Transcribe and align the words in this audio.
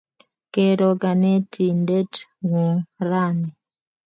Kero 0.53 0.89
kanetindet 1.01 2.13
ng'ung' 2.45 2.85
rani? 3.09 3.49